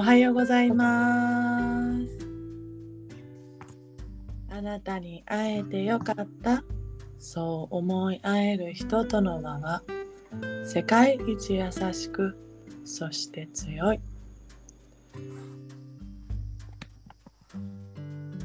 [0.00, 2.26] おはようございます。
[4.48, 6.64] あなたに会えてよかった。
[7.18, 9.82] そう思い合える人との輪は
[10.64, 12.34] 世界一優しく、
[12.82, 14.00] そして強い。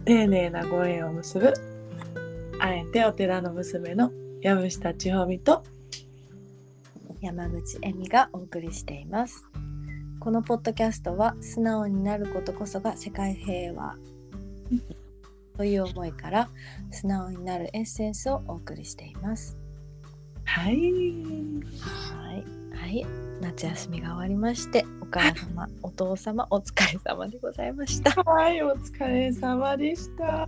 [0.04, 1.54] 丁寧なご縁を結ぶ、
[2.60, 5.64] あえてお寺の娘の藪下千穂美と
[7.22, 9.46] 山口恵美がお送りしています
[10.26, 13.96] このポッドキャストは素直になることこそが世界平和。
[15.56, 16.50] という思いから
[16.90, 19.56] 素直になるエッセンスをお送りしています。
[20.44, 20.82] はい。
[21.80, 22.44] はい。
[22.76, 23.06] はい。
[23.40, 28.10] 夏休みが終わりましてお母様お父様お疲れ様でございました。
[28.24, 30.48] はい、お疲れ様でした。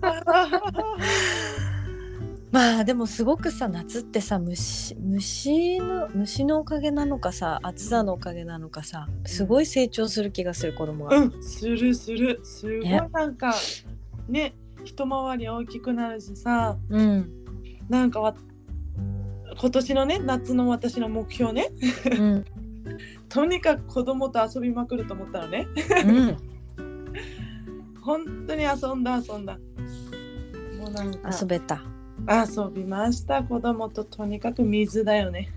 [2.58, 12.40] まあでもすごくさ夏ってさ虫虫の虫のおかげなのかさ暑さのおかげなのかさすごい成長する気がする子供が、うん、するする。
[12.44, 13.08] すごいね。
[13.14, 13.54] なんか、
[14.28, 17.32] ね、一回り大きくなるしさ、うん。
[17.90, 18.34] なんかわ
[19.60, 21.70] 今年のね、夏の私の目標ね、
[22.12, 22.46] うん。
[23.30, 25.68] とにかく子供と遊びまくると思ったのね。
[26.08, 26.38] うん。
[28.02, 29.60] 本当に遊んだ遊んだ。
[30.80, 31.84] もうなんか遊べた
[32.28, 33.44] 遊びました。
[33.44, 35.50] 子供ととにかく水だよね。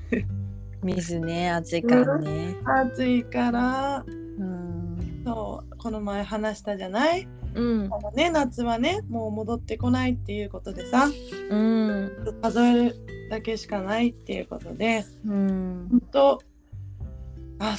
[0.82, 2.56] 水ね暑いからね。
[2.64, 4.10] 暑いから、う
[4.44, 5.22] ん。
[5.24, 7.28] そう、この前話したじゃない？
[7.54, 7.88] うん。
[7.88, 11.08] このね、夏はね、もう戻ってこないっていうことでさ、
[11.50, 12.10] うん。
[12.42, 12.96] 数える
[13.30, 15.88] だけしかないっていうことで、うん。
[15.90, 16.38] 本当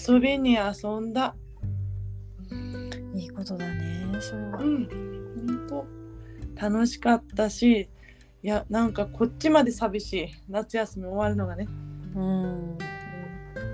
[0.09, 1.35] 遊びに遊んだ。
[3.13, 4.59] いいことだねそれは。
[4.59, 4.87] うん、
[5.67, 5.85] 本
[6.57, 7.89] 当楽しかったし、
[8.43, 10.27] いや、なんかこっちまで寂しい。
[10.49, 11.67] 夏休み終わるのがね。
[12.15, 12.77] うん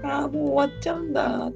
[0.03, 1.51] ああ、もう終わっちゃうんだ。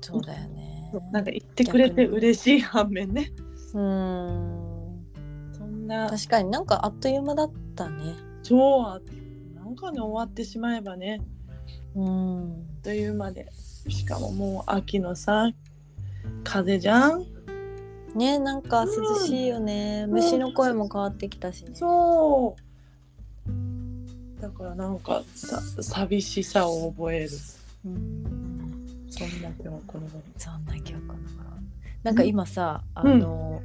[0.00, 3.32] そうだよねなんか言ってくれて嬉しい反面ね。
[3.74, 5.06] うん
[5.52, 9.02] そんな、確かになんかあっという間だったねそう、
[9.54, 11.20] なんかね、終わってしまえばね、
[11.94, 13.50] うんあっという間で。
[13.88, 15.50] しかももう秋のさ、
[16.44, 17.35] 風じゃん。
[18.16, 20.10] ねなんか涼しいよね、ん。
[20.10, 21.70] 虫の声も変わってきたしね。
[21.74, 24.40] そう。
[24.40, 27.30] だからなんかさ寂しさを覚える。
[27.84, 30.22] うんそんな今日この頃。
[30.36, 31.20] そんな記憶の頃
[32.02, 33.62] なんか今さ、あの、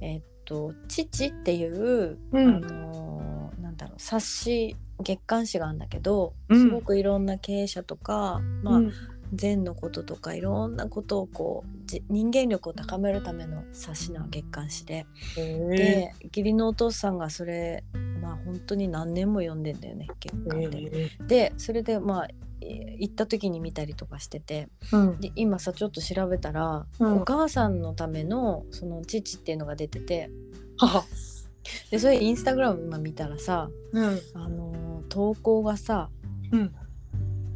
[0.00, 2.56] えっと「父」っていう、うん。
[2.56, 6.60] あのなんだろう冊子月刊誌があるんだけど、うん。
[6.60, 8.80] すごくいろんな経営者とか、まあ
[9.32, 15.06] うん禅のこととかいろんなことをこうじ人間力を高めるための冊子の月刊誌で、
[15.36, 17.84] へで義理のお父さんがそれ
[18.20, 21.10] まあ本当に何年も読んでんだよね月え刊で。
[21.26, 24.68] でそれでまあい行った時に見たりとかしてて。
[24.92, 25.20] うん。
[25.20, 27.22] で今さちょっと調べたら、うん。
[27.22, 30.30] お母さんのためのその父っていうのが出てて。
[30.76, 31.04] 母。
[31.90, 34.20] でそれインスタグラム今見たらさ、うん。
[34.34, 36.10] あのー投稿がさ
[36.52, 36.74] うん。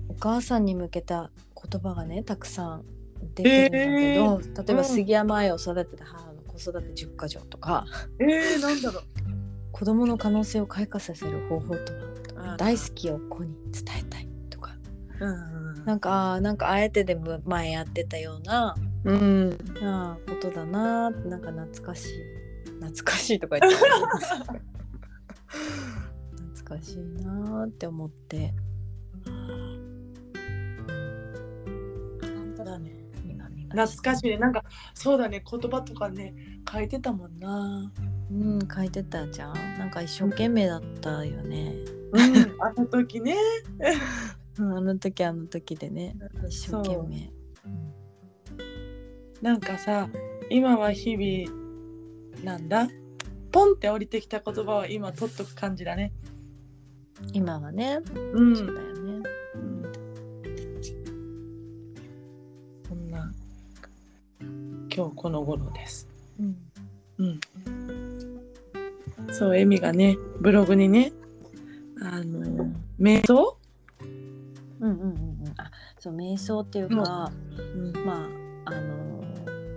[0.08, 1.30] お母さんに向けた
[1.70, 2.84] 言葉がねたくさん
[3.34, 4.84] 出てるんだけど、例えばうん。
[4.84, 7.84] 杉山愛を育てた母の子育て10か条とか
[8.18, 9.02] えー、なんだろう。
[9.72, 11.92] 子供の可能性を開花させる方法と
[12.36, 12.54] は？
[12.54, 14.74] あ大好きを子に伝えたいとか。
[15.20, 19.56] うんなんかなんかあえてでも前やってたようなうん。
[19.82, 22.12] あーことだなーってなんか懐かしい。
[22.80, 23.98] 懐かしいとか言って懐
[26.78, 28.54] かしいなーって思って
[32.66, 32.94] だね。
[33.70, 34.38] 懐かしいね。
[34.38, 34.62] なんか
[34.94, 35.42] そうだね。
[35.50, 36.34] 言葉とかね
[36.70, 37.92] 書いてたもんな。
[38.30, 41.74] うん書いてたじゃんなんか一生懸命だったよね、
[42.12, 42.60] うん。
[42.60, 43.36] あの時ね。
[44.58, 46.16] うん、あの時あの時でね
[46.48, 47.32] 一生懸命
[49.42, 50.08] なんかさ
[50.50, 52.88] 今は日々なんだ？
[53.52, 56.12] ポンって降りてきた言葉は今取っとく感じだね。
[57.32, 58.00] 今はね、
[58.32, 58.95] うんそうだよ
[64.96, 66.08] 今日この頃です。
[66.40, 66.56] うん。
[67.18, 67.40] うん。
[69.32, 71.12] そう、エミがね、ブログにね、
[72.00, 73.58] あの、瞑想、
[74.80, 75.54] うんうんうんうん。
[75.58, 78.28] あそう瞑想っていうか、うん、ま
[78.64, 79.24] ああの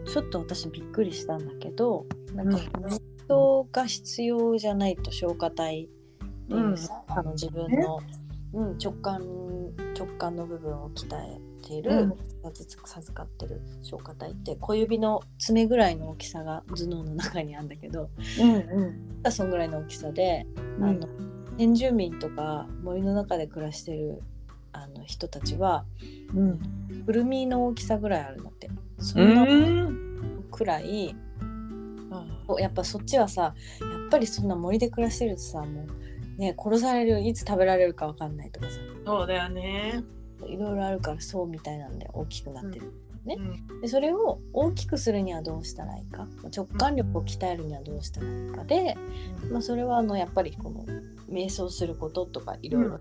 [0.05, 2.85] ちょっと私びっくりしたんだけどなんかうん。
[2.85, 5.89] 瞑想が必要じゃないと消化体っ
[6.47, 7.99] ていうさ、あの自分の、
[8.53, 9.21] うん、直感
[9.95, 12.13] 直感の部分を鍛えている、うん
[12.85, 18.09] 授かってる消化体って小指の爪ぐらいの大きさが頭脳の中にあるんだけど
[18.39, 18.55] うん
[19.25, 20.47] うんそんぐらいの大きさで、
[20.77, 21.07] うんあの
[21.57, 24.21] 先住民とか森の中で暮らしてる
[24.71, 25.83] あの人たちは
[26.33, 26.59] うん
[27.05, 28.69] くるみの大きさぐらいあるんだって。
[28.99, 31.15] そんなうんくらい、
[32.11, 33.51] あおやっぱそっちはさや
[34.07, 35.85] っぱりそんな森で暮らしてるとさも
[36.37, 40.03] うね殺されるいつ食べられるかわかんないとかさそうだよね。
[40.47, 42.93] いろいろあるからそうみたいなんで大きくなってる、
[43.25, 43.35] ね。
[43.37, 43.41] う
[43.75, 43.81] ん。
[43.81, 46.27] でそれを大きくするにはどうしたらいいか。
[46.55, 48.63] 直感力を鍛えるにはどうしたらいいか。
[48.63, 48.97] で、
[49.51, 50.85] まあ、それはあのやっぱりこの
[51.29, 52.99] 瞑想することとかいろいろ、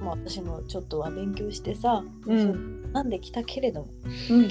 [0.00, 2.92] まあ、私もちょっとは勉強してさ、うん。
[2.92, 3.88] なんできたけれども。
[4.30, 4.48] うん。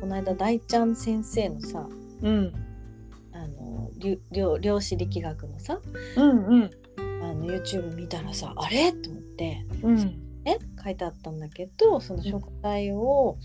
[0.00, 1.88] この間大ちゃん先生のさ
[2.22, 2.52] うん。
[3.32, 5.80] あのりゅ量量子力学のさ
[6.16, 6.70] うんうん。
[7.22, 8.92] あの YouTube 見たらさあれ？
[8.92, 13.38] と思って、うんね、書いてあったんだけどその食体を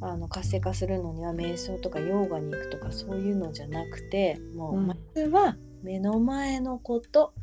[0.00, 4.86] あの活性化するのには瞑想とかヨーガに行くとかそういうのじゃなくてもううん。
[4.88, 7.34] まずは目の前のこと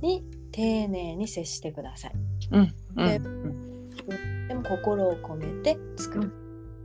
[0.00, 2.12] に丁寧に接してください。
[2.50, 3.20] うんで
[4.48, 6.32] でも心を込めて作る、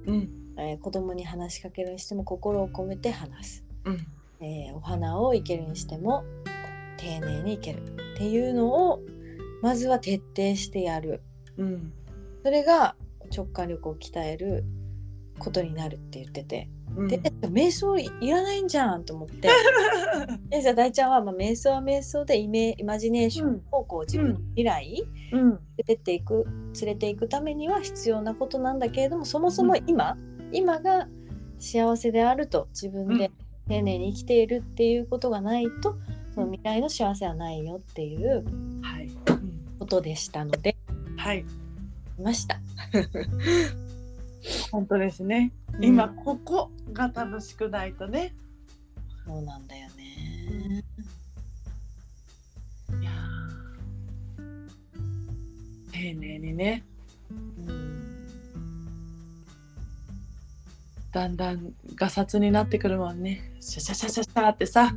[0.06, 0.30] うん。
[0.58, 4.08] えー子供に話しかけるにしても心を込めて話す、うん。
[4.40, 6.24] えーお花を生けるにしても
[6.98, 7.84] 丁寧に生ける。
[8.16, 9.02] っていうのを
[9.62, 11.22] まずは徹底してやる
[11.58, 11.94] うん。
[12.44, 12.96] それが
[13.36, 14.64] 直感力を鍛える
[15.40, 17.08] ことになるって言ってて、うん。
[17.08, 19.50] で瞑想いいらないんじゃんと思って。
[20.50, 25.50] でじゃあ大ちゃんは、まあ、瞑想は瞑想でイメイマジネーションをこう自分の未来うん。
[25.50, 26.46] 連れていく
[26.82, 30.18] 連れていくためには必要なことなんだけれどもそもそも今、
[30.52, 31.08] 今が
[31.60, 33.32] 幸せであると自分で
[33.68, 35.98] 丁寧に生きているっていうことがないと
[36.34, 38.46] その未来の幸せはないよっていう
[38.82, 39.10] はい。
[39.80, 40.76] ことでしたので。
[40.88, 40.97] はい
[41.34, 41.46] い。
[42.20, 42.60] ました。
[44.72, 45.52] 本当ですね。
[45.82, 48.34] 今ここが楽しくないとね。
[49.26, 50.84] そうなんだよね。
[53.02, 55.92] いやー。
[55.92, 56.84] 丁寧にね。
[57.30, 58.18] うん。
[61.12, 63.52] だんだんガサツになってくるもんね。
[63.60, 64.96] シャシャシャシャシャってさ。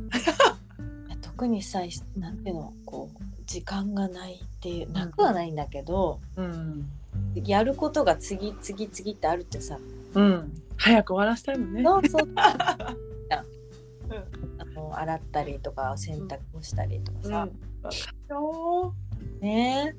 [1.21, 1.79] 特にさ
[2.15, 3.17] なんていうのこう
[3.47, 6.85] 時間がないっていうなくはないんだけど、うん。
[7.33, 9.79] やることが次次次ってあるってさ。
[10.13, 10.53] うん。
[10.77, 11.81] 早く終わらせたいもんね。
[11.83, 12.27] そうそう。
[12.37, 12.95] あ
[14.75, 17.49] の洗ったりとか洗濯をしたりとかさ、
[18.29, 18.93] う
[19.39, 19.39] ん。
[19.39, 19.95] ね。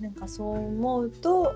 [0.00, 1.54] なんかそう思うと、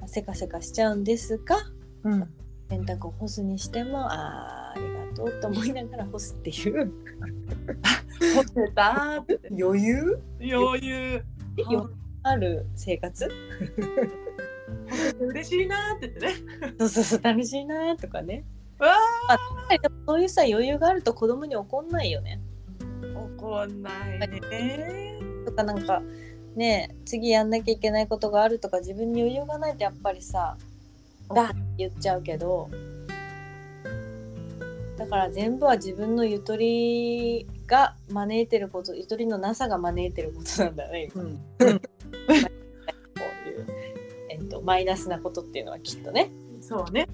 [0.00, 1.56] うん、せかせかしちゃうんですが
[2.04, 2.28] うん。
[2.68, 6.92] 洗濯を干すにしてもあーありがとうと思いながら干すっていう
[8.20, 9.40] 干せたーって。
[9.50, 10.22] 余裕？
[10.40, 11.24] 余裕。
[11.66, 11.88] 余
[12.22, 13.28] ある生活？
[15.20, 16.34] 嬉しいなーって言ってね。
[16.78, 18.44] そうそうそう楽しいなとかね。
[18.78, 18.96] うわ
[19.70, 22.40] でもそういうさ余裕があると子供に怒んないよね。
[23.14, 26.02] 怒んないねとかなんか
[26.54, 30.56] ね次やんなきゃいけないことがあるとか自分に余裕がないとやっぱりさ
[31.34, 32.68] だって言っちゃうけど。
[34.96, 41.36] だから全部は自分のゆとりが招いてることゆとりのなさが招いてることなんだよね、うん。
[41.36, 41.68] こうい
[43.56, 43.66] う、
[44.28, 46.32] えっと、マイナスなことっていうのはきっとね。
[46.60, 47.08] そうね。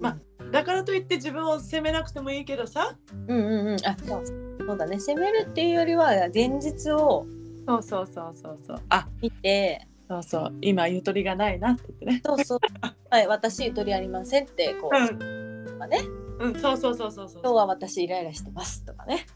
[0.00, 0.16] ま
[0.50, 2.96] だからといって自分を責めなくてもいいけどさ。
[3.26, 3.86] うんうんうん。
[3.86, 4.26] あそう
[4.66, 4.98] そうだね。
[4.98, 7.26] 責めるっていうよりは現実を
[7.66, 8.82] そうそうそうそうそう。
[8.88, 9.86] あ見て。
[10.08, 10.54] そうそう。
[10.62, 12.22] 今ゆとりがないなって言ってね。
[12.24, 12.58] そうそう。
[13.10, 15.66] はい私ゆとりありませんってこう、うん。
[15.66, 16.00] とかね。
[16.40, 17.42] うんそうそうそうそうそう。
[17.42, 19.26] 今日は私イライラしてますとかね、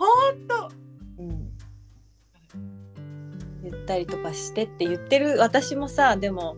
[0.00, 0.70] ほんと。
[1.18, 1.52] うん、
[3.62, 5.38] 言ったりとかしてって言ってる。
[5.38, 6.56] 私もさでも、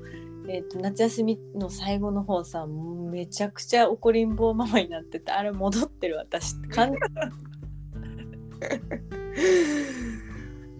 [0.49, 6.55] えー、と夏休みの最後の方さめちゃくちゃ怒りん坊ママになっててあれ戻ってる私。
[6.55, 6.99] って感じ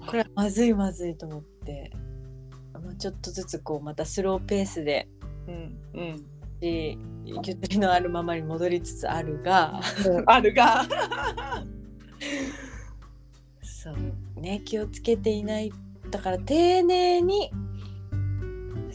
[0.07, 1.91] これはまずいまずいと思って、
[2.73, 5.09] まあ、ちょっとずつこうまたスローペースで。
[5.49, 6.17] うんうん。
[6.63, 9.81] しゆとりのあるままに戻りつつあるが。
[10.27, 10.87] あるが
[13.63, 14.41] そう。
[14.41, 15.73] ね気をつけていない。
[16.11, 17.51] だから丁寧に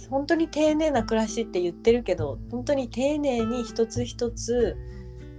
[0.09, 4.77] 本当に丁寧な暮らしって言ってるけど本当に丁寧に一つ一つ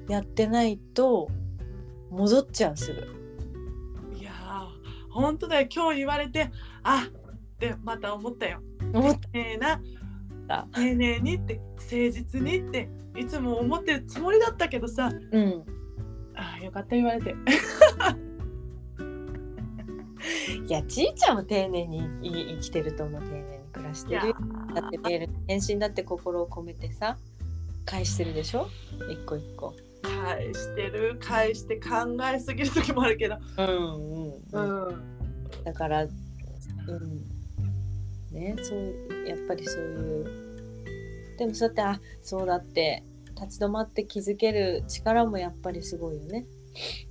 [0.08, 1.28] やってないと
[2.10, 4.18] 戻っちゃうすぐ。
[4.18, 5.68] いやー本当だよ。
[5.74, 6.50] 今日言われて
[6.82, 8.60] あってまた思ったよ。
[8.92, 9.80] 思っ丁寧な
[10.48, 15.64] た丁寧にって誠実にっていつも思ってるつもりだったけどさうん、
[16.38, 17.34] あよかった言われて。
[20.66, 24.28] いやちいちゃんも丁寧にい生きてると思う丁寧に暮らしてる。
[24.28, 24.36] よ
[24.74, 27.16] だってメール返信だって心を込めてさ
[27.84, 28.68] 返してるでしょ？
[29.10, 29.74] 一個一個。
[30.02, 31.18] 返してる。
[31.20, 31.88] 返して考
[32.32, 33.36] えすぎる時もあるけど。
[33.58, 33.66] うん
[34.52, 34.88] うん。
[34.88, 35.64] うん。
[35.64, 36.10] だから、うん、
[38.30, 38.94] ね、そう、
[39.26, 40.24] やっぱりそういう。
[41.38, 43.02] でもそうやって、あ、そうだって、
[43.40, 46.46] 立ち止まって気づける力もやっぱりすごいよね。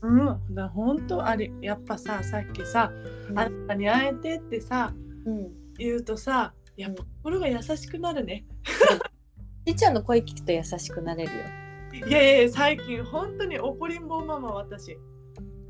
[0.01, 2.91] うん、だ本当あれやっぱささっきさ
[3.35, 4.93] 「あんたに会えて」ってさ
[5.25, 5.67] うん。
[5.77, 8.45] 言うとさやっぱ心が優しくなるね。
[9.65, 12.07] ちっちゃんの声聞くと優しくなれるよ。
[12.07, 14.95] いやいや最近本当に怒りん坊ママ私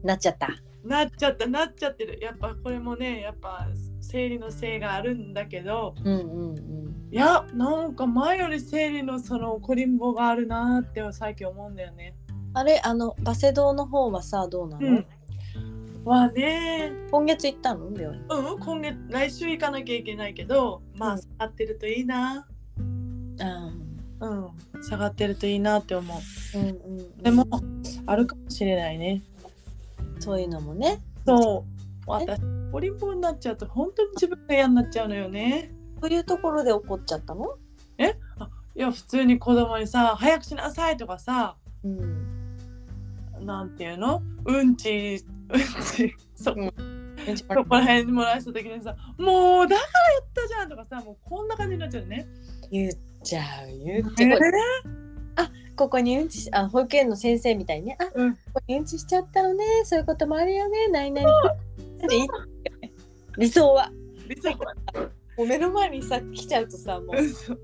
[0.04, 0.50] なっちゃった。
[0.84, 3.68] なっちゃったなっちゃってるやっぱこれもねやっぱ
[4.00, 6.97] 生理のせいがあるんだけどうんうんうん。
[7.10, 12.16] いやなんか前より生理のその怒りん坊があるなーって最近思うんだよね。
[12.54, 15.06] あれあのバセドウの方はさどうなの、うん。
[16.04, 17.92] はね今月行ったの？
[17.92, 18.26] 病院。
[18.30, 22.46] うん今月来週行かなきゃいけないけどまうんあ下がってるといいな。
[23.40, 23.72] あ
[24.20, 26.58] うん下がってるといいなって思う。
[26.58, 27.46] うんうんうん、でも
[28.06, 29.24] あるかもしれないね。
[30.20, 35.72] そういうのもねそう私怒りん坊になっちゃうと本当に自分が嫌になっちゃうのよね。
[36.01, 37.56] そういうところで怒っちゃったの？
[38.75, 42.27] いや普通に子供にさ「早くしなさい」とかさうん。
[43.42, 44.22] なんていうの？
[44.46, 46.74] うんちうんち そ,、うん
[47.38, 49.89] そこら辺に漏らした時にさ「もうだから
[50.20, 52.27] 言ったじゃん」とかさもうこんな感じになっちゃうね。
[52.70, 52.92] 言っ
[53.24, 54.39] ちゃう言っちゃう。
[55.75, 57.98] ここにうんちしあ保育園の先生みたいにね。
[58.00, 59.63] あこうんこにうんちしちゃったのね。
[59.84, 60.88] そういうこともあるよね。
[60.88, 61.25] ないない。
[62.08, 62.27] で いい
[63.38, 63.92] 理想は。
[64.27, 67.60] 理想はもう目の前にさ来ちゃうとさもうそう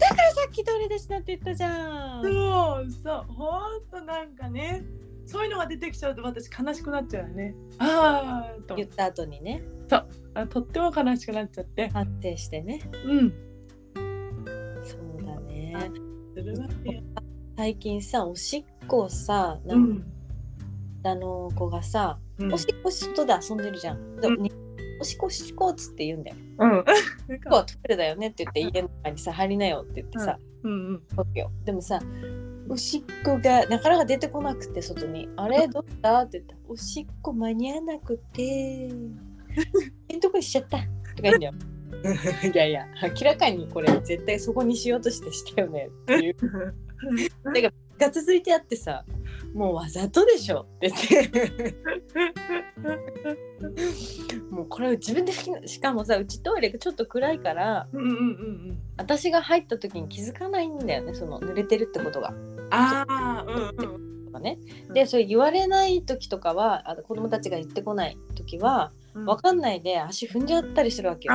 [0.00, 2.22] さっき通りですなって言ったじゃん。
[2.22, 4.84] そうそうほんとなんかね
[5.26, 7.54] そういうのが出てきちゃうと私悲しくなっちゃうよね。
[7.78, 9.62] ああと言った後にね
[10.34, 11.88] あとっても悲しくなっちゃって。
[11.90, 12.80] 反省してね。
[13.04, 13.32] うん。
[14.82, 15.76] そうだね。
[16.34, 16.66] するわ
[17.56, 20.04] 最近さおしっこをさなうんん。
[21.04, 24.16] あの子がさ、うんおしっこ外で遊んでるじゃん。
[24.16, 24.52] でうんに
[25.00, 26.36] おしっこおしっこっつって言うんだよ。
[26.58, 26.84] うん。
[26.84, 31.02] ここはトイレだよねって言って家の中にさ入りなよって言ってさ、うんうん。
[31.16, 31.50] わけよ。
[31.64, 32.00] でもさ
[32.68, 35.66] おしっこがなかなか出てこなくて外に「あれ？
[35.66, 38.42] どうした?」って言ったら「おしっこ間に合わなくて
[40.08, 40.86] えんとこにしちゃった」とか
[41.22, 41.52] 言うんだよ。
[42.54, 46.36] いやいや明らかにこれ絶対そこにしようとしてしたよねっていう
[47.98, 49.04] が続いてあってさ
[49.54, 51.74] もうわざとでしょって言って
[54.50, 55.32] もうこれ自分で
[55.66, 58.18] しかもさうちトイレがちょっと暗いからうんうんうんう
[58.72, 58.78] ん。
[58.96, 62.32] 私が入った時に気づかないんだよねその濡れてるってことが。
[62.70, 64.26] ああ、うんうん。
[64.26, 71.34] とかねうんでそれ言われない時とかはあの子供たちが言ってこない時はうん分かんないで足踏んじゃったりするわけよ。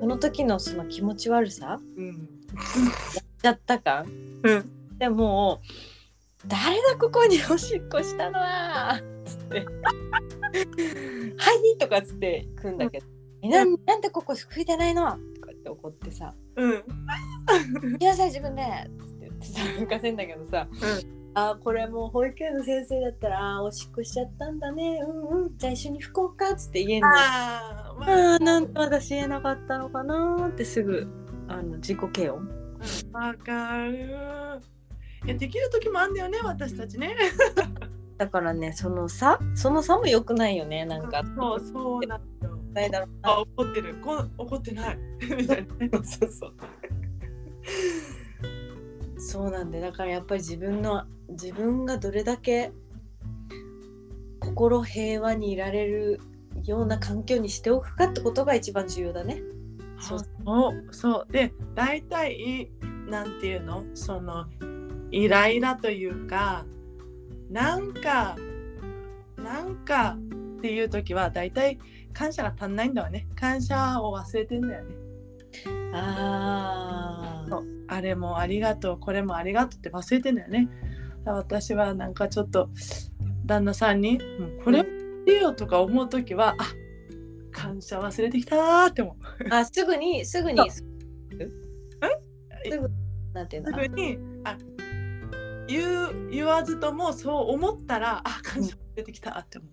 [0.00, 2.06] その時のその気持ち悪さうん。
[2.06, 2.12] や
[3.22, 4.04] っちゃった感
[4.42, 4.98] うん。
[4.98, 5.66] でもう
[6.46, 9.60] 誰がここにおしっこしたのはつって
[11.36, 13.06] 「はい」とかっつって来るんだけど
[13.42, 16.34] 「えなんなんでここ拭いてないの?」とかって怒ってさ。
[16.56, 16.84] うん。
[17.92, 18.62] 「行きなさい自分で」
[19.04, 20.66] つって言ってさ抜かせんだけどさ、
[21.34, 25.00] あーこれもう保育園の先生だったらあーおしっこしちゃったんだね。
[25.06, 25.58] うんうん。
[25.58, 27.08] じゃあ一緒に拭こうかっつって言えんの。
[27.08, 31.06] あああ、あーなんと私言えなかったのかなーってすぐ
[31.48, 32.40] あの自己嫌悪。
[33.12, 34.16] わかる。
[35.24, 37.16] いや、できる時もあんだよね、私たちね。
[38.20, 43.08] だからねその差その差も良くないよねなんかそう、そうなんだよ。
[43.22, 43.94] あ、怒ってる。
[44.04, 44.98] こん怒ってない。
[45.36, 45.90] みたいなね。
[46.02, 46.54] そうそう
[49.18, 52.72] そうなんでだからやっぱり自分の自分がどれだけ
[54.38, 56.20] 心平和にいられる
[56.64, 59.42] ような環境にしておくかってことが一番重要だね。
[59.98, 60.20] そう
[60.90, 62.70] そうで大体
[63.08, 63.84] なんていうの？
[63.94, 64.46] その
[65.10, 66.64] イライラというか
[67.50, 68.36] なんか
[69.36, 70.16] なんか
[70.58, 71.78] っていう時は大体
[72.12, 73.26] 感謝が足んないんだわね。
[73.34, 74.94] 感謝を忘れてんだよね。
[75.92, 78.98] あああれもありがとう。
[78.98, 80.68] これもありがとうって忘れてんだよね。
[81.24, 82.68] 私はなんかちょっと
[83.46, 84.84] 旦那さんに「もうこれっ
[85.24, 86.64] てよ」とか思う時は、あ
[87.50, 89.14] 感謝忘れてきたーって思う。
[89.54, 90.70] あすぐにすぐに。
[90.70, 90.84] す
[92.78, 92.90] ぐ
[93.32, 93.82] なんていうの？
[93.82, 94.56] すぐにあ
[95.70, 99.70] 言う言わずともそう思ったらあ感謝出てきたって思う。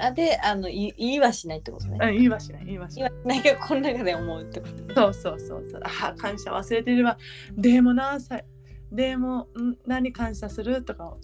[0.00, 1.98] あであのい言いはしないってことね。
[2.00, 3.10] うん言いはしない言いはしない。
[3.10, 4.94] 言いはしないけどこの中で思うってことね。
[4.94, 7.18] そうそうそうそうあ感謝忘れてれば
[7.56, 8.44] でもなさい
[8.92, 11.14] でもん何感謝するとか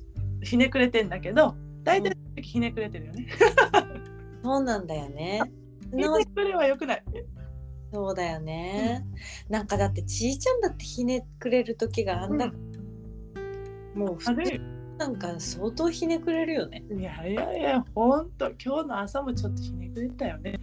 [0.43, 3.29] ひねくれてんだけど大体ひねくれてるよね。
[4.43, 5.43] そうなんだよね。
[5.91, 7.05] ひねくれはよくない。
[7.93, 9.07] そうだよね。
[9.49, 12.51] なんかだってちいちゃんだってひねくれる時があんだ、
[13.95, 14.19] もう
[14.99, 16.85] なんか相当ひねくれるよね。
[16.91, 20.55] いやいやいやほんと今日の朝もちょっとひねくれたよね。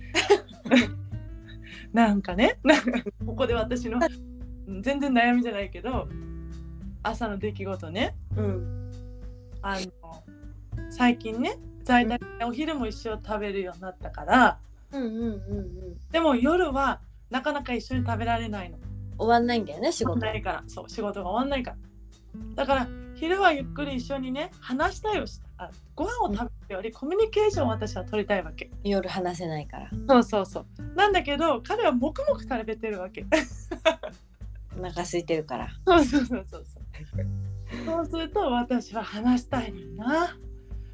[1.92, 2.92] なんかねなんか
[3.26, 4.00] ここで私の
[4.82, 6.08] 全然悩みじゃないけど
[7.04, 8.16] 朝の出来事ね。
[8.38, 8.92] うん。
[9.62, 10.24] あの
[10.90, 14.60] 最近ね在宅でお昼も一緒に食べるようになったから
[14.92, 16.00] うんうんうんうん。
[16.12, 18.78] でも夜はなかなか一緒に食べられないの。
[19.18, 20.20] 終わんないんだよね仕事。
[20.20, 20.64] ないから。
[20.68, 21.78] そう仕事が終わんないから。
[22.56, 22.88] だから
[23.22, 28.72] 昼はゆっくり一緒にね話したいをしたあご飯を食べるよりコミュニケーションを私は取りたいわけ。
[28.84, 29.90] 夜話せないから。
[30.10, 30.66] そうそうそう。
[30.96, 33.24] なんだけど彼は黙々食べてるわけ。
[34.76, 35.70] お腹空いてるから。
[35.86, 37.86] そうそうそうそうそう。
[37.86, 40.36] そうすると私は話したいのにな。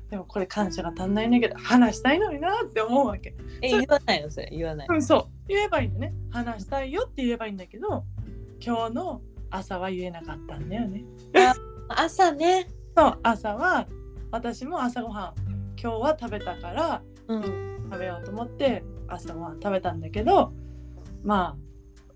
[0.10, 3.34] でもこれ感謝が足んないんだけど話したいのになって思うわけ。
[3.62, 4.30] え言わないの？
[4.30, 5.28] それ言わないうんそう。
[5.48, 6.14] 言えばいいんだね。
[6.30, 8.04] 話したいよって言えばいいんだけど
[8.62, 11.06] 今日の朝は言えなかったんだよね
[11.90, 12.68] 朝ね。
[12.96, 13.88] そう朝は
[14.32, 15.34] 私も朝ごはん
[15.82, 17.44] 今日は食べたからうん。
[17.90, 20.52] 食べようと思って朝ごはん食べたんだけど
[21.24, 21.56] ま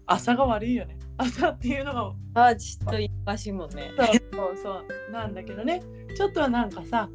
[0.08, 0.98] あ朝が悪いよね。
[1.18, 3.92] 朝っていうのがあちょっと忙しいもんね。
[3.98, 4.72] そうそうそ
[5.10, 5.82] うなんだけどね。
[6.18, 7.10] ちょっとはなんかさ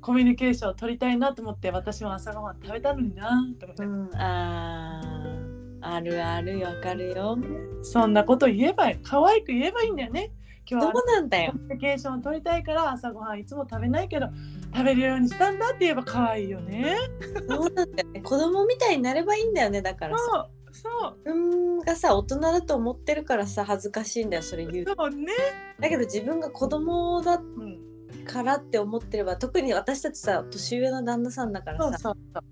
[0.00, 5.52] コミュニケーションを取りたいなと思って私も朝ごはん食べたのになと思って、うんあー。
[5.84, 7.36] あるあるわかるよ。
[7.82, 10.30] そんなこと言えば可愛く言えばいいんだよね
[10.70, 11.52] 今日どうはなんだよ。
[11.52, 14.28] コミュニケーションを取りたいから朝ごはんいつも食べないけど
[14.74, 16.96] 食べるようにしたんだって言えば可愛いよね。
[17.48, 18.20] どうなんだよね。
[18.20, 20.24] 子供みたいになればいいんだよねだからさ。
[20.24, 21.16] そうそう。
[21.18, 24.86] 自分がさ大人だと思ってるからさ恥ずかしいんだよそれ言う。
[24.96, 25.32] そうね、
[25.80, 27.78] だけど自分が子供だうん、
[28.24, 32.42] からって思ってれば特に私たちさ年上の旦那さんだからさそうそう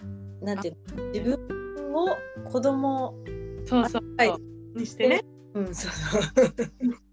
[0.00, 0.06] そ
[0.42, 1.04] うなんていうの？
[1.12, 2.06] 自分を
[2.50, 3.14] 子供
[3.66, 4.34] そうそうはい
[4.78, 5.22] にしてね、
[5.54, 6.52] うんそうそう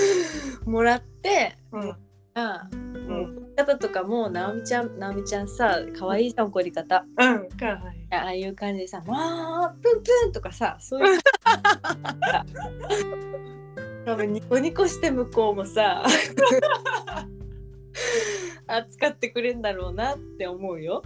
[0.64, 1.96] もらってうん
[2.34, 8.14] あうん方とかも直美ちゃん直美ちゃんさ可愛いじゃん怒り方うん、かわいい。
[8.14, 11.18] ああいう感じでさ「わープンプン」とかさそういう
[14.04, 16.02] 多分ニコニコして向こうもさ
[18.66, 21.02] 扱ってくれんだろうなって思うよ。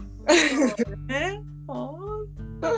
[1.09, 2.29] ね、ほん
[2.61, 2.69] と。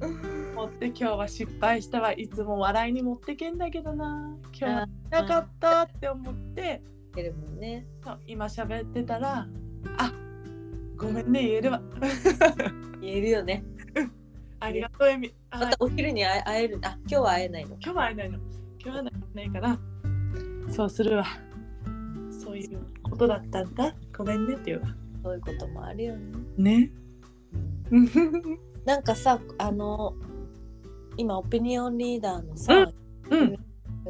[0.54, 2.12] 持って今日は失敗したわ。
[2.12, 4.36] いつも笑いに持ってけんだけどな。
[4.52, 6.82] 今日はなかったって思って、
[7.14, 7.86] てるもんね。
[8.26, 9.46] 今喋ってたら、
[9.98, 10.12] あ
[10.96, 11.80] ごめんね、言えるわ。
[13.00, 13.64] 言えるよね。
[14.60, 15.34] ありがとう、エミ。
[15.50, 16.78] あまたお昼に会え会える。
[16.82, 17.68] あ今日は会えないの。
[17.70, 18.38] 今日は会えないの。
[18.82, 19.02] 今日は
[19.34, 19.78] ないから、
[20.68, 21.24] そうするわ。
[22.30, 23.94] そういうことだったんだ。
[24.16, 24.96] ごめんねって言うわ。
[25.22, 26.34] そういうこともあるよね。
[26.58, 26.90] ね。
[28.84, 30.14] なんかさあの
[31.16, 32.90] 今オピニオンリーダーのさ、
[33.30, 33.56] うん。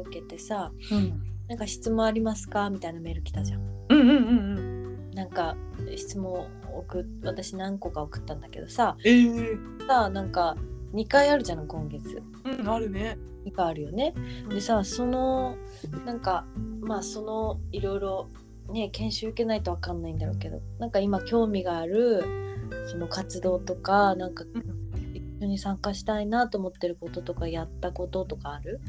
[0.01, 1.21] 受けてさうん。
[1.47, 2.69] なんか質問ありますか？
[2.71, 3.61] みたいなメール来たじゃん。
[3.89, 4.21] うんうんうんう
[4.61, 5.11] ん。
[5.11, 5.55] なんか
[5.95, 10.57] 質問送っ私何個か送ったんだけどさええさなんか
[10.93, 13.17] 2回あるじゃん今月うん、あるね。
[13.45, 14.13] 2回あるよね。
[14.49, 15.55] でさその
[16.05, 16.45] なんか
[16.81, 18.29] まあそのいろいろ
[18.71, 22.23] ね研修受けないと分かんないんだろうけどなんか今興味がある
[22.87, 24.43] その活動とかなんか
[25.13, 28.81] 一緒に参加したいなと思ってることとかやったこととかある？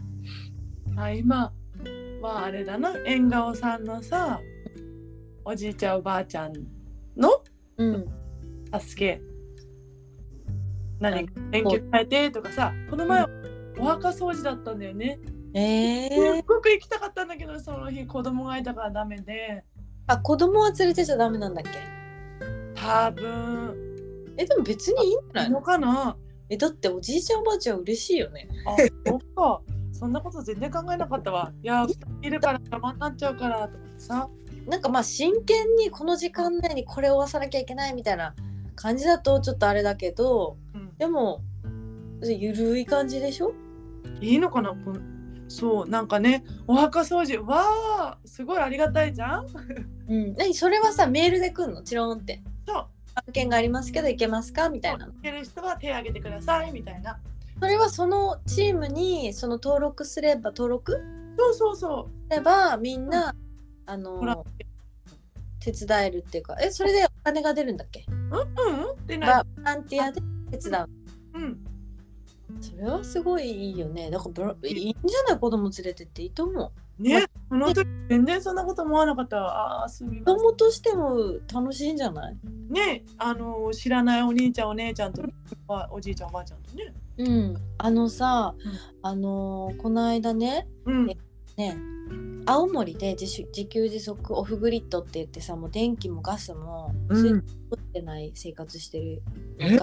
[0.97, 1.53] あ今
[2.23, 4.41] はあれだな縁顔さんのさ
[5.45, 6.53] おじいちゃんおばあちゃん
[7.17, 7.43] の
[7.77, 8.07] うん。
[8.81, 9.21] 助け。
[10.99, 13.25] 何あ勉強変えてとかさこの前
[13.79, 15.21] お墓掃除だったんだよね、
[15.53, 19.63] えすーっ、ごく行きたかったんだけどその日子供がいたからダメで。
[20.07, 21.71] あ子供は連れてちゃダメなんだっけ？
[22.75, 24.35] 多分。
[24.39, 25.61] えでも別にいいんじゃないの？
[25.61, 26.17] かな？
[26.49, 28.49] えだっておじいちゃんおばあちゃん嬉しいよね。
[28.67, 28.77] あ
[29.11, 29.61] そっか
[29.99, 31.53] そんなこと全然考えなかったわ。
[31.63, 34.29] いや2人いるから邪魔になっちゃうからと思ってさ。
[34.67, 38.35] なんかまあ真剣にこの時間内にこれを終わさなきゃいけないみたいな
[38.75, 40.95] 感じだとちょっとあれだけどうん。
[40.99, 41.41] でも
[42.23, 43.53] ゆるい感じでしょ？
[44.21, 44.75] いいのかな
[45.49, 47.45] そうなんかねお墓掃除。
[47.45, 47.63] わ
[48.13, 49.47] あすごいありがたいじゃん。
[50.09, 50.35] うん。
[50.35, 51.83] 何それはさメールで来んの？
[51.83, 52.43] チロンって。
[52.67, 52.87] そう。
[53.15, 54.69] 案件がありますけどいけますか？
[54.69, 57.19] みたいな行ける人は手を挙げてくださいみたいな
[57.61, 61.01] それはそのチームにその登録すれば登録？
[61.39, 63.35] そうそうそすればみんな
[63.87, 64.45] あの
[65.61, 66.57] 手伝えるっていうか。
[66.61, 68.05] えそれでお金が出るんだっけ？
[68.09, 68.39] うん
[68.99, 69.07] うん。
[69.07, 69.45] でない。
[69.57, 70.89] ボランティアで手伝う。
[71.35, 71.59] うん。
[72.61, 74.11] それはすごいいいよね。
[74.11, 75.39] だからいいんじゃない？
[75.39, 77.03] 子供連れてっていいと思う。
[77.03, 77.27] ね。
[77.49, 79.37] その時全然そんなこと思わなかった。
[79.37, 81.17] わあーすみ子ませ供としても
[81.53, 82.35] 楽しいんじゃない？
[82.35, 83.03] んね。
[83.19, 85.23] あの知らないお兄ちゃんお姉ちゃんと
[85.69, 87.57] おおじいちゃんおばあちゃんとねうん。
[87.79, 88.73] あのさ、うん。
[89.03, 91.07] あのーこの間ねうん。
[91.07, 91.17] ね
[92.47, 97.17] 青森で自主自給自足オフグリッドって言ってさもう電気もガスもうん。
[97.17, 99.23] 水道も取ってない生活してる
[99.59, 99.79] え？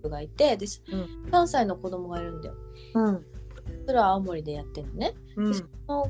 [0.00, 1.30] 人がいてで、うん。
[1.30, 2.54] 3歳の子供がいるんだよ。
[2.94, 3.24] うん。
[3.86, 5.54] それは青森でやってるのね、うん。
[5.54, 6.06] その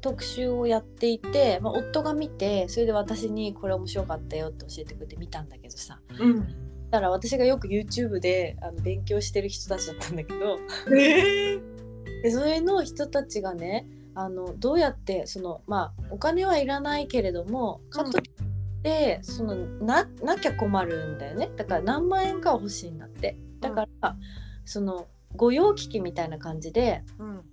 [0.00, 5.98] 特集をやっていて、まあ、夫が見てそれで私にこれ面白かったよって教えてくれて見たんだけどさ。
[6.20, 6.46] うん。
[6.90, 10.58] だから私がよく YouTube であの勉強してる人たちだったんだけど。
[10.94, 11.78] ええ
[12.22, 21.50] でそれの人たちがねあのどうやってそのまあお金はいらないけれどもかといって、そのななきゃ困るんだよね。
[21.56, 23.36] だから何万円かは欲しいんだって。
[23.60, 24.16] だから、
[24.64, 27.44] その御用聞きみたいな感じでうん。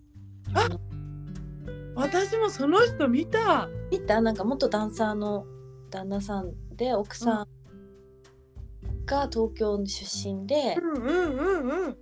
[0.56, 0.67] あ
[1.95, 3.69] 私もその人見た。
[3.91, 4.21] 見た？
[4.21, 5.45] なんか元ダンサーの
[5.91, 7.48] 旦那さんで奥さん
[9.06, 11.98] が東京の出身で、うんうんうんうん。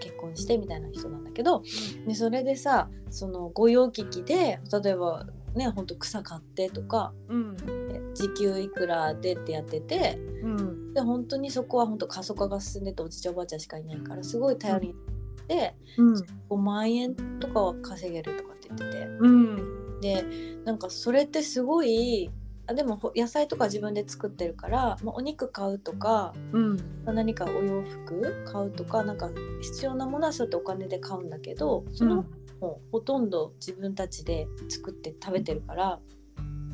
[0.00, 1.62] 結婚してみたいな人なんだけど
[2.06, 7.56] でそれでさその御用聞きで例えばねほんと草買ってとかうん。
[7.90, 10.94] え時給いくらでってやっててうん。
[10.94, 16.14] で本当にそこは本当過疎化が進んでておじいちゃんおばあちゃんしかいないからすごい頼りになってうん。
[16.50, 19.06] 5万円とかは稼げるとかって言ってて。
[19.20, 20.00] うん。
[20.00, 20.24] で
[20.64, 22.30] なんかそれってすごい
[22.68, 26.76] あでもほ野菜とか自分で作ってるから、まあ、お肉買うとかうん。
[26.76, 29.30] まあ何かお洋服買うとかなんか
[29.62, 32.24] 必要なものはそうやってお金で買うんだけどその
[32.60, 35.98] もうほとんど自分たちで作って食べてるから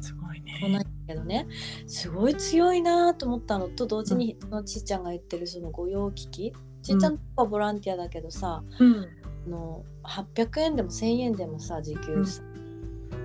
[0.01, 0.79] すごいね。
[0.79, 1.47] だけどね。
[1.87, 6.53] すごい強いなと思ったのと同時にそのちいちゃんが言ってるその御用聞き。
[6.83, 9.09] ちいちゃんとかはボランティアだけどさ、うん。
[9.47, 12.43] あの800円でも1000円でもさ時給さ、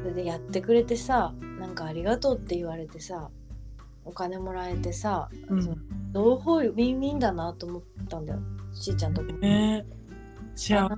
[0.01, 3.29] それでやってくれてさなんかありがとうって言われてさ
[4.09, 5.63] お金もらえてさ、うん。
[5.63, 5.75] その
[6.13, 8.39] 両方ウィンウィンだなと思ったんだよ。
[8.73, 9.31] ちいちゃんとこ。
[9.33, 9.85] ね
[10.55, 10.95] 幸せ。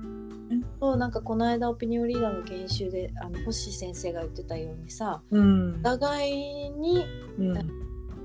[0.80, 5.80] そうなんかこの間オピニオンリーダーの研修であの星先生が言ってたようにさうん。
[5.80, 7.04] お互いに
[7.38, 7.70] うん。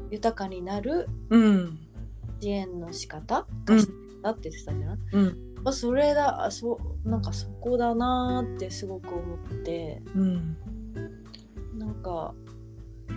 [0.10, 1.80] 豊かになるうん。
[2.40, 3.76] 支援の仕方うん。
[3.76, 5.38] が必要だって言ってたじゃん、うん。
[5.66, 10.02] あそれだあそうなんかそこだなーってすごく思って。
[10.16, 10.58] うん
[11.78, 12.34] なんか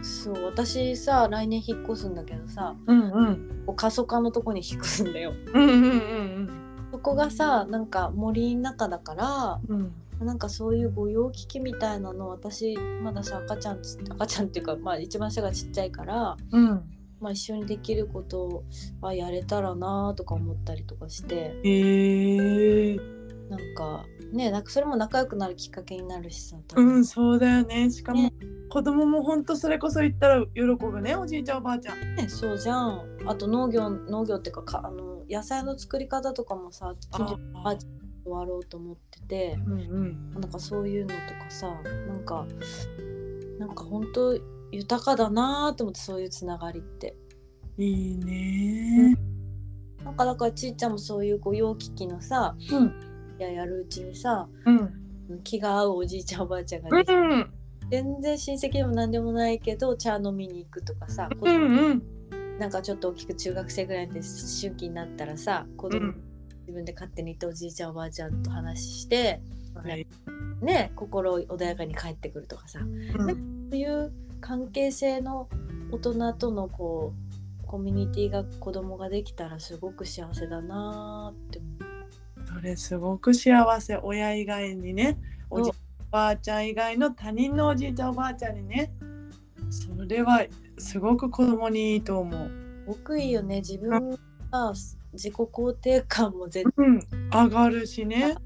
[0.02, 3.62] そう私さ来年引っ越すんだけどさうんうん。
[3.66, 5.32] こう過疎化のとこに引っ越すんだよ。
[5.52, 6.50] うんうんうん
[6.92, 9.92] そこがさなんか森の中だからうん。
[10.20, 16.82] なんかそういう御用聞きみたいなの私まださ赤ちゃんち赤ちゃんっていうか、まあ、一番下がちっちゃいから、うん。
[17.20, 18.64] まあ、一緒にできること
[19.00, 21.58] はやれたらなとか思ったりとかして。
[21.62, 23.19] へえ
[23.50, 27.90] なんかねなんかそれも仲良くなるきっかけになるしさうんそうだよね。
[27.90, 28.32] しかもね。
[28.70, 32.14] 子供も本当それこそ言ったら喜ぶねおじいちゃんおばあちゃん。
[32.14, 33.02] ねそうじゃん。
[33.26, 37.92] あと農業農業っていうかかあの野菜の作り方とかもさおばあちゃん
[38.24, 39.58] と割ろうと思ってて。
[39.66, 40.30] うんうん。
[40.30, 41.66] なんかそういうのとかさ
[42.06, 42.46] なんか
[43.58, 44.38] なんか本当
[44.70, 47.16] 豊かだなと思ってそういうつながりって。
[47.76, 49.16] いいね。
[50.04, 52.86] なんかだからちいちゃんもそういう御用聞きのさうん。
[52.86, 53.09] い
[53.42, 55.42] ややるうちにさうん。
[55.44, 57.50] 気が合うおじいちゃんおばあちゃんがうん
[57.90, 62.02] 全然親戚でも何でもないけど茶飲みに行くとかさ、子う供んうん。
[62.58, 64.22] なんかちょっと大きく中学生ぐらいで思
[64.60, 66.22] 春期になったらさ子供、うん。
[66.60, 69.40] 自分で勝手に行っておじいちゃんおばあちゃんと話して
[69.74, 70.06] はい。
[70.62, 72.80] ね心穏やかに帰ってくるとかさ。
[72.80, 73.68] うん。
[73.70, 75.48] そういう関係性の
[75.90, 77.12] 大人とのこ
[77.62, 81.89] うコミュニティが子供ができたらすごく幸せだなーって思う。
[82.54, 85.16] それすごく幸せ親以外にね
[85.48, 88.92] おじいおばあちゃん以外の他人のおじいちゃんおばあちゃんにね
[89.70, 90.44] それは
[90.78, 92.50] すごく子供にいいと思う。
[92.86, 94.18] すごくいいよね自分
[94.50, 94.74] が
[95.12, 97.00] 自己肯定感も絶うん、
[97.32, 98.36] 上がるしね。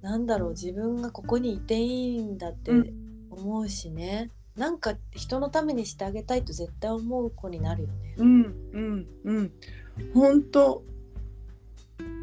[0.00, 8.14] なんだろう自分がここにいていいんだってうん思うしね、なんか人のためにしてあげたいと絶対思う子になるよね。
[8.16, 9.52] うんうんうん。
[10.14, 10.82] 本当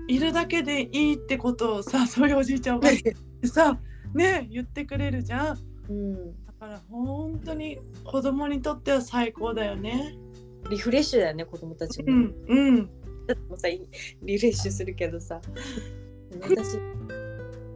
[0.07, 3.79] いるだけでいいってことをさ そういうおじいちゃんおばあちゃんってさ
[4.13, 5.59] ね言ってくれるじゃん。
[5.89, 10.17] うん、だから本当に子供にとっては最高だよね。
[10.69, 12.13] リフレッシュだよね子供たちも。
[12.13, 12.89] うんうん
[13.49, 13.81] もさい
[14.21, 15.39] リフレッシュするけどさ
[16.41, 16.75] 私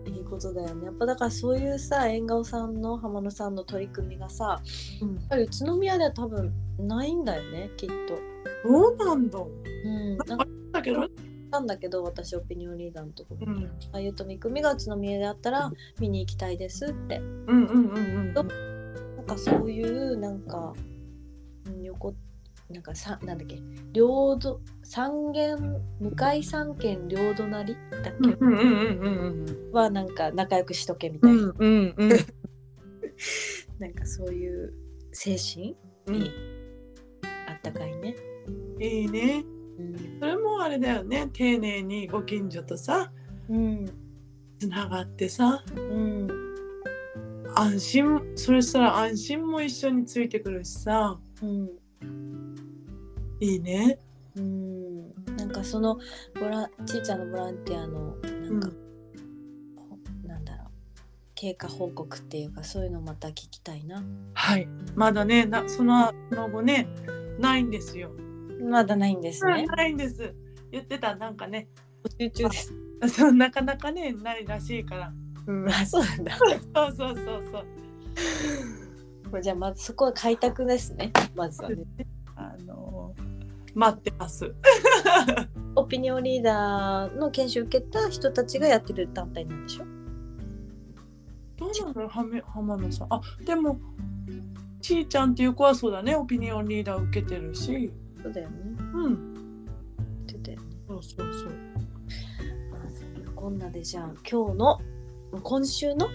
[0.10, 4.62] いいことだよねやっぱだからそういうさ縁側さんの浜野さんの取り組みがさ
[5.02, 8.18] うんやっぱり宇都宮では多分ないんだよねきっと。
[8.64, 9.40] そうなんだ。
[9.40, 11.08] うん、なんかだけど。
[11.52, 13.66] なんだけど私オピニオンリーダーのところうん。
[13.94, 17.18] ああいう取り組みが宇都宮であったら見に行きたいですって。
[17.20, 18.00] うんうんうんう
[18.32, 18.34] ん。
[18.34, 20.74] なんかそういうなんか
[21.66, 22.14] うん横
[22.70, 23.58] なんかさなんだっけ？
[23.94, 25.58] 領土三軒
[26.02, 32.10] 向かい三軒領土なりだっけ、うんうんうんうんうんはなんか仲良くしとけみたいな、うんうんうん。
[33.80, 34.74] なんかそういう
[35.14, 36.24] 精神うん。
[37.48, 38.16] あったかいね。
[38.80, 39.46] いいね。
[39.80, 41.30] うんそれもあれだよね。
[41.32, 43.12] 丁寧にご近所とさ
[43.50, 43.86] うん。
[44.60, 45.64] つながってさ。
[45.76, 46.28] うん。
[47.56, 51.20] 安心それしたら安心も一緒についてくるしさ。
[51.42, 51.70] うん。
[53.40, 54.00] いいね。
[54.36, 55.12] うん。
[55.38, 56.00] なんかその
[56.40, 58.70] ボラちいちゃんのボランティアのなんか、
[59.76, 60.68] ほなんだろう。
[61.36, 64.04] 経過報告っていうかそういうのまた聞きたいな。
[64.34, 64.68] はい。
[64.96, 66.88] まだねなそのその後ね
[67.40, 68.12] ないんですよ、
[68.62, 69.66] まだないんですね。
[69.66, 70.34] ないんです。
[70.72, 71.68] 言ってたなんかね。
[72.04, 72.74] 募集中です。
[73.10, 75.14] そうなかなかねないらしいから。
[75.46, 76.38] うんあそうなんだ。
[76.38, 76.46] そ
[76.88, 77.44] うそうそう
[79.32, 79.42] そう。
[79.42, 81.12] じゃあまずそこは開拓ですね。
[81.36, 81.78] まずはね。
[82.36, 83.14] あの
[83.76, 84.54] 待ってます。
[85.76, 89.86] オピニオンリーダーの研修受けた人たちがやってる団体なんでしょ？
[91.58, 93.08] どうなのはめ浜野さん。
[93.14, 93.80] あでも
[94.82, 96.16] ちーちゃんっていう子はそうだね。
[96.16, 98.56] オピニオンリーダー受けてるしそうだよね。
[98.94, 99.66] うん。
[100.28, 101.34] 言ってたよねそうそう。
[101.34, 101.52] そう
[103.36, 104.80] こんなでじゃあ今日の
[105.44, 106.10] 今週の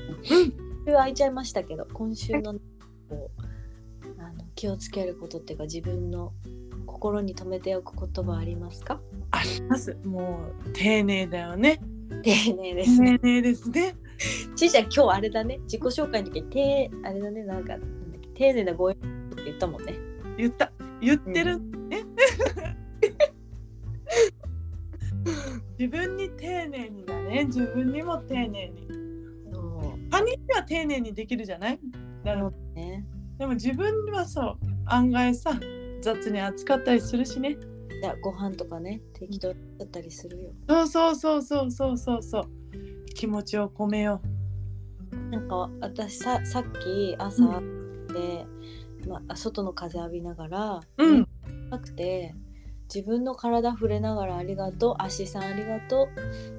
[0.85, 2.55] 空いちゃいましたけど今週の
[4.19, 6.33] あの気をつけることっていうか自分の
[6.85, 9.01] 心に留めておく言葉ありますか？
[9.31, 9.97] あります。
[10.05, 11.81] もう丁寧だよね。
[12.23, 13.01] 丁寧です。
[13.01, 13.19] ね。
[13.19, 13.95] 丁寧ですね。
[14.57, 15.59] ちいちゃん今日あれだね。
[15.65, 17.45] 自己紹介の時に丁あれだね。
[17.45, 17.77] なんか
[18.35, 18.99] 丁寧なご縁っ
[19.37, 19.95] て言ったもんね。
[20.37, 20.73] 言った。
[21.01, 21.61] 言ってる。
[21.61, 21.65] ね、
[25.79, 27.45] 自分に丁寧にだね。
[27.47, 28.89] 自分にも丁寧に。
[29.53, 31.81] そ他人には丁寧にできるじゃない？
[32.25, 33.07] だからうね。
[33.39, 34.59] でも自分はそう。
[34.87, 35.59] 案外さ
[36.01, 37.57] 雑に扱ったりするしね。
[38.01, 40.51] じゃあご飯とかね適当だったりするよ。
[40.69, 42.45] そうそうそうそうそうそうそう。
[43.15, 44.21] 気持ちを込めよ
[45.31, 47.61] なんか私ささっき朝
[48.13, 48.47] で、
[49.09, 51.29] まあ、外の風浴びながら、ううん
[51.71, 52.35] なくて
[52.95, 56.09] 自分の体触れながらありがとう足さんありがと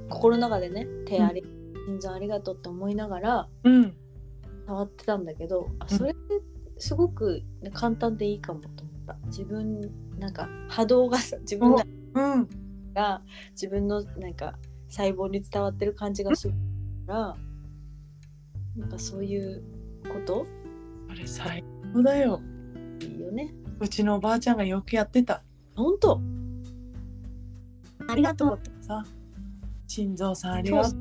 [0.07, 1.43] う心の中でね手あり、
[1.87, 3.93] 心臓ありがとうって思いながらうん。
[4.65, 5.97] 触ってたんだけどあうん。
[5.97, 6.19] それって
[6.77, 9.17] すごくね簡単でいいかもと思った。
[9.27, 9.81] 自分
[10.17, 11.75] なんか波動がさ自分
[12.15, 12.49] うん。
[12.93, 14.55] が自分のなんか
[14.87, 16.53] 細胞に伝わってる感じがする
[17.07, 17.35] から
[18.75, 19.63] なんかそういう
[20.03, 20.45] こと
[21.13, 22.41] それ最高だよ。
[23.01, 23.53] いいよね。
[23.79, 25.43] うちのおばあちゃんがよくやってた。
[25.75, 26.19] 本当。
[28.09, 28.57] ありがとう。
[28.57, 29.05] ってさ
[29.87, 30.99] 心臓さんありがとう。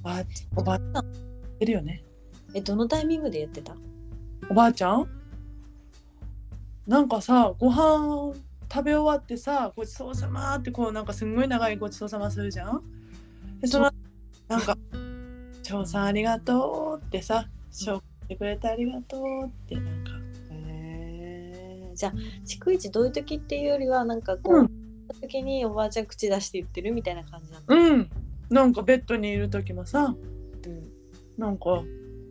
[0.00, 1.04] おばあちおばあちゃん
[1.60, 2.02] いるよね。
[2.54, 3.76] えどのタイミングでやってた？
[4.50, 5.06] おばあちゃん？
[6.88, 8.34] なんかさご飯
[8.72, 12.82] 食べ終わってさごちそうさまってこうなんかすんごい長いごちそうさまするじゃん？
[13.60, 13.92] でその
[14.48, 14.76] なんか
[15.72, 19.74] 「長さんありがとう」ってさ「紹介してくれてありがとう」って。
[19.76, 20.10] なんか
[20.50, 22.12] へえじゃあ
[22.44, 24.70] 逐一どういう時っていうよりはなんかこう、うん。
[25.20, 28.10] 時におばあちゃん口出して言ってるみたいな感じなの、うん。
[28.50, 30.14] なんかベッドにいる時もさ
[30.66, 30.92] うん、
[31.36, 31.82] なんか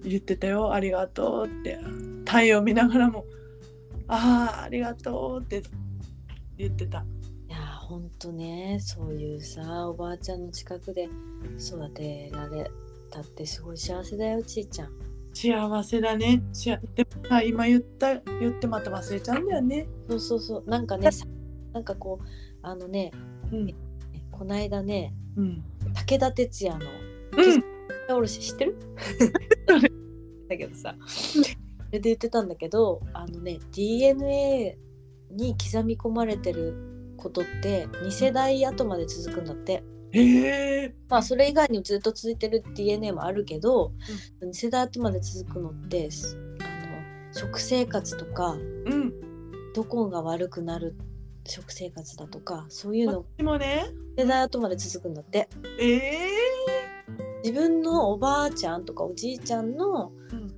[0.04, 1.77] 言ってたよ「ありがとう」って。
[2.25, 3.25] 太陽見ながらも
[4.08, 5.62] 「ああありがとう」って
[6.58, 7.04] 言ってた。
[7.49, 11.10] いやーほんとねそういうさおばあちゃんの近くで
[11.60, 12.71] 育てられ
[13.12, 14.89] たってすごい幸せだよちいちゃん。
[15.34, 16.41] 幸せだね。
[16.54, 19.88] しあでもさ今言った言ってまた忘れちゃうんだよね。
[20.10, 20.69] そうそうそう。
[20.69, 21.26] なんかねさ
[21.74, 22.26] なんかこう
[22.62, 23.12] あのね
[23.52, 23.76] うん。
[24.32, 25.63] こないだねうん。
[25.93, 26.86] 武田鉄矢の
[28.10, 28.15] うん。
[28.15, 28.78] おろし知ってる？
[30.50, 30.95] だけどさ。
[31.06, 31.39] そ
[31.91, 34.78] れで言ってたんだけどあのね DNA
[35.32, 43.93] に刻み込まれてることって2世代後まで続くんだってへえまあそれ以外にもずっと続いてる DNA もあるけど、
[44.41, 48.58] 2世代後まで続くのってすあの食生活とかう
[48.93, 49.13] ん。
[49.74, 50.95] どこが悪くなる
[51.47, 53.26] 食生活だとかそういうの。
[53.38, 53.86] 私もね。
[54.17, 55.47] 世代後まで続くんだって。
[55.80, 56.30] ええ
[57.43, 60.12] 自分のおばあちゃんとかおじいちゃんの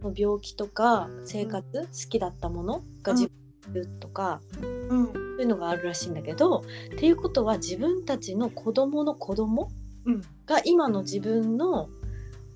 [0.03, 0.13] うん。
[0.15, 3.31] 病気とか生活、好きだったものが自
[3.71, 9.69] 分とか、うんそういうのがあるらしいんだけどっていうことは自分たちの子供の子供
[10.05, 10.21] うん。
[10.45, 11.89] が今の自分の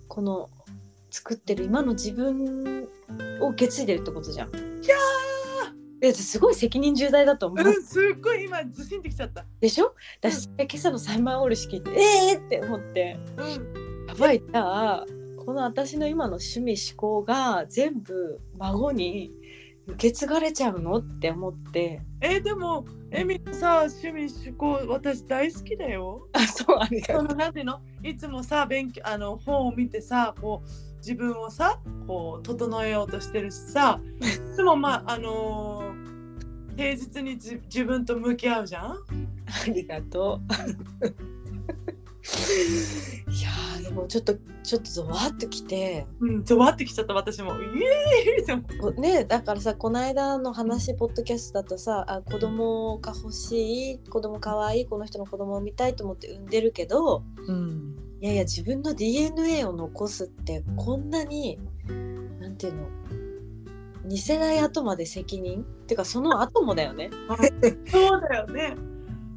[0.07, 0.49] この
[1.09, 2.87] 作ってる今の自分
[3.41, 4.49] を受け継いでるってことじゃん。
[4.49, 4.51] い
[4.87, 4.95] や
[5.99, 7.65] えすごい責任重大だと思う。
[7.65, 9.45] うんすっごい今ずしんできちゃった。
[9.59, 9.95] でしょ？
[10.21, 12.45] 私、今朝のサイマンオール式ってえー！
[12.45, 13.17] って思って。
[13.37, 14.07] うん。
[14.07, 14.39] やばい。
[14.39, 15.05] じゃあ
[15.43, 19.31] この私の今の趣味思考が全部孫に
[19.87, 20.97] 受け継がれちゃうの？
[20.97, 22.01] って思って。
[22.21, 26.27] えでもエミさ趣味趣向私大好きだよ。
[26.33, 27.23] あそうありがそとう。
[27.29, 27.79] のなんていうの？
[28.03, 36.07] いつもさ勉強あの本を見てさこう自分をさこう整えようとしてるしさいつもまああのー
[36.77, 38.91] 平日にじ自分と向き合うじゃん？
[38.91, 38.95] あ
[39.73, 40.39] りがと
[41.01, 41.96] う
[43.31, 47.53] いやーでもちょっとちょっとゾワッときてうん、ゾワってきちゃった私も。
[47.53, 61.57] イエーイねだからさこの間の話ポッドキャストだとさあ子供が欲しい子供かわいいこの人の子供を見たいと思って産んでるけどうん、いやいや自分の DNA を残すってこんなに
[62.39, 62.87] なんていうの
[64.07, 65.61] 2世代後まで責任？
[65.61, 67.09] っていうかその後もだよね。
[67.91, 68.75] そうだよね。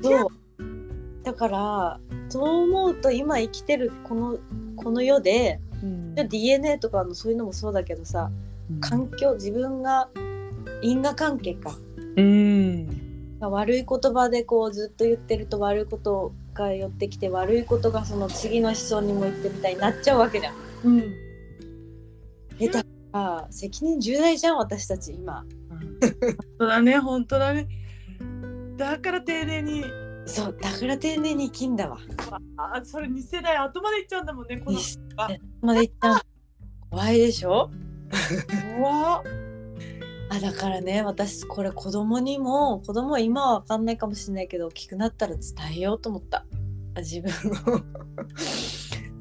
[0.00, 0.28] そう
[1.22, 2.00] だから
[2.30, 4.38] そう思うと今生きてるこの
[4.76, 8.30] この世でうんじゃあ DNA とかのそういうのもそうだけどさ
[8.80, 10.08] 環境自分が
[10.82, 11.76] 因果関係か
[12.16, 12.88] うん、
[13.40, 20.54] 悪い言葉でこうずっと言ってると悪いことが寄ってきて悪いことがその次の子孫にも言ってみたいになっちゃうわけじゃん。
[20.84, 21.14] うん、
[22.58, 25.44] えだから責任重大じゃん私たち今。
[26.00, 27.68] 本当だね、本当だね。
[28.76, 29.84] だから丁寧に、
[30.26, 31.98] そうだから丁寧に生きんだわ。
[32.56, 34.78] あ、それ2世代後まで行っちゃうんだもんね、この。
[35.16, 35.28] あ
[35.60, 36.20] まで言ったん
[36.90, 37.70] 怖いでしょ？
[38.78, 39.22] うわ、
[40.30, 45.42] あだからね私これ子供にも子供は今は分かんないかもしれないけど大きくなったら伝
[45.76, 46.44] えようと思った。
[46.94, 47.82] あ自分の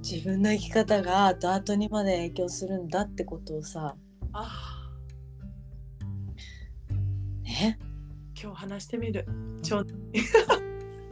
[0.01, 3.95] 自分の生き方が後々にまで影響するんだってことをさ。
[4.33, 4.91] あ、
[7.43, 7.77] ね。
[8.41, 9.27] 今日話してみる。
[9.61, 9.83] ちょ、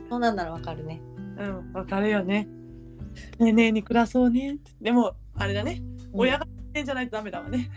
[0.09, 1.01] そうなんなら分かるね
[1.37, 2.47] うん、わかるよね。
[3.37, 4.57] 丁寧に暮らそうね。
[4.81, 5.81] でも、あれだね、
[6.13, 7.69] うん親がじゃないとダメだわね。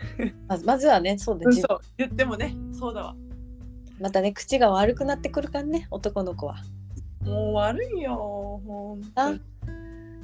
[0.47, 3.15] まずまずはねそうだうん、自分そう、言ってもね、そうだわ。
[3.99, 6.55] またね口が悪くなってくるからね男の子は
[7.23, 8.15] もう悪いよ、
[8.65, 9.39] ほんあと。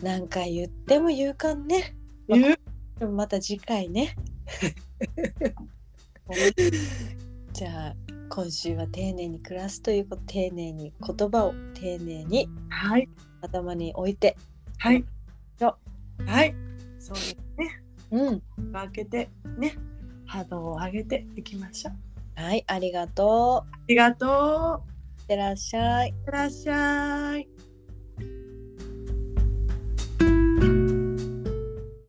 [0.06, 1.96] なんか言っても言うかんね
[2.28, 2.60] 言う？
[3.00, 4.16] でもまた次回ね
[7.54, 7.96] じゃあ
[8.30, 13.10] 今週は丁寧に暮らすということ丁寧に言葉を丁寧にはい、
[13.42, 14.36] 頭に置いて
[14.78, 15.04] はい。
[15.60, 16.56] そうはい。
[17.00, 17.82] そうですね。
[18.12, 18.42] うん
[18.74, 19.76] 開けて、ね。
[20.26, 22.42] 波動を上げていきましょう。
[22.42, 25.22] はいありがとうありがとう。
[25.22, 27.57] いってらっしゃいいってらっしゃい。